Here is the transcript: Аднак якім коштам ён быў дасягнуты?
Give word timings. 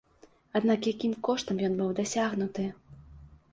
Аднак 0.59 0.87
якім 0.91 1.13
коштам 1.29 1.61
ён 1.69 1.77
быў 1.83 1.93
дасягнуты? 2.01 2.69